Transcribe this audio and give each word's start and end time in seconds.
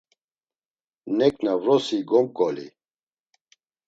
Neǩna 1.17 1.53
vrosi 1.63 1.99
gomǩoli. 2.09 2.67